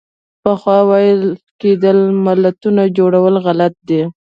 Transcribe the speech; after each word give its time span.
پخوا 0.43 0.77
ویل 0.89 1.21
کېدل 1.61 1.97
ملتونو 2.25 2.83
جوړول 2.97 3.35
غلط 3.45 3.73
دي. 3.89 4.01